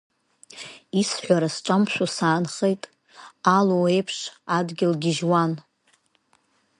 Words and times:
Исҳәара 0.99 1.49
сҿамшәо 1.55 2.05
саанхеит, 2.15 2.83
алу 3.55 3.83
еиԥш, 3.93 4.17
адгьыл 4.57 4.93
гьежьуан. 5.01 5.51